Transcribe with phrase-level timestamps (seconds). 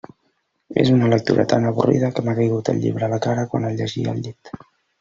[0.83, 3.81] És una lectura tan avorrida que m'ha caigut el llibre a la cara quan el
[3.83, 4.57] llegia al llit.